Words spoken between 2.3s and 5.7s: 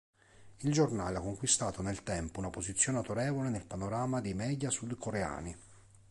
una posizione autorevole nel panorama dei "media" sudcoreani.